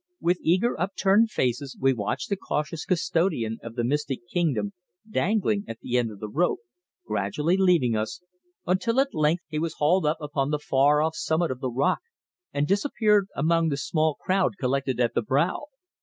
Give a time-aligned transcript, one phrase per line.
[0.19, 4.73] With eager upturned faces we watched the cautious custodian of the mystic kingdom
[5.07, 6.57] dangling at the end of the rope,
[7.05, 8.19] gradually leaving us,
[8.65, 11.99] until at length he was hauled up upon the far off summit of the rock
[12.51, 15.65] and disappeared among the small crowd collected at the brow.